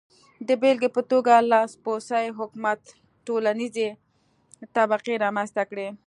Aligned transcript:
د 0.47 0.49
بېلګې 0.61 0.89
په 0.95 1.01
توګه 1.11 1.33
لاسپوڅي 1.51 2.25
حکومت 2.39 2.79
ټولنیزې 3.25 3.87
طبقې 4.75 5.13
رامنځته 5.23 5.63
کړې. 5.69 5.87